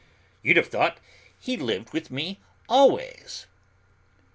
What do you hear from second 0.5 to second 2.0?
have thought he'd lived